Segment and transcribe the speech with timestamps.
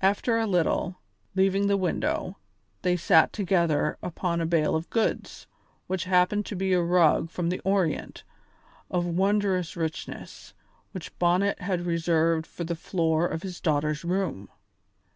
[0.00, 0.96] After a little,
[1.36, 2.36] leaving the window,
[2.82, 5.46] they sat together upon a bale of goods,
[5.86, 8.24] which happened to be a rug from the Orient,
[8.90, 10.52] of wondrous richness,
[10.90, 14.48] which Bonnet had reserved for the floor of his daughter's room.